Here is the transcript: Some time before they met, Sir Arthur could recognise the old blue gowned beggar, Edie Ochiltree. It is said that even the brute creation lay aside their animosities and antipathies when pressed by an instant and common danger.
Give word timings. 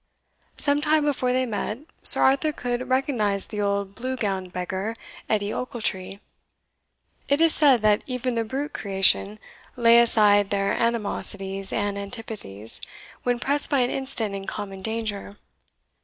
Some 0.57 0.81
time 0.81 1.05
before 1.05 1.31
they 1.31 1.45
met, 1.45 1.77
Sir 2.01 2.23
Arthur 2.23 2.51
could 2.51 2.89
recognise 2.89 3.45
the 3.45 3.61
old 3.61 3.93
blue 3.93 4.15
gowned 4.17 4.51
beggar, 4.51 4.95
Edie 5.29 5.53
Ochiltree. 5.53 6.19
It 7.29 7.39
is 7.39 7.53
said 7.53 7.81
that 7.83 8.03
even 8.07 8.33
the 8.33 8.43
brute 8.43 8.73
creation 8.73 9.37
lay 9.75 9.99
aside 9.99 10.49
their 10.49 10.73
animosities 10.73 11.71
and 11.71 11.99
antipathies 11.99 12.81
when 13.21 13.37
pressed 13.37 13.69
by 13.69 13.81
an 13.81 13.91
instant 13.91 14.33
and 14.33 14.47
common 14.47 14.81
danger. 14.81 15.37